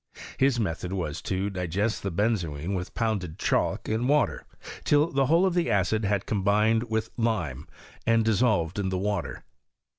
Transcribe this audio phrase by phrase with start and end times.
[0.39, 4.47] His method was, to digest the benzoin with pounded chalk and water,
[4.83, 7.67] till the whole of the acid had combined with lime,
[8.07, 9.43] and dissolved in the water.